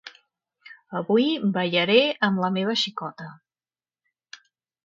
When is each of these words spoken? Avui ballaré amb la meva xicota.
Avui 0.99 1.27
ballaré 1.57 1.99
amb 2.31 2.43
la 2.47 2.51
meva 2.57 2.75
xicota. 2.85 3.29